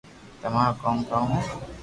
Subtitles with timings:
[0.41, 1.39] تمارو ڪوم ڪاؤ ھي